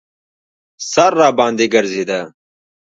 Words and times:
سر 0.91 1.11
راباندې 1.19 1.65
ګرځېده. 1.73 2.21